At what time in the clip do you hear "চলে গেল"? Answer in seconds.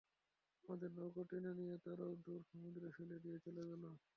3.45-3.83